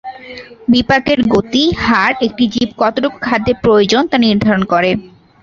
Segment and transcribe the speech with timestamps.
[0.67, 4.91] বিপাকের গতি, হার একটি জীব কতটুকু খাদ্যের প্রয়োজন তা নির্ধারণ করে।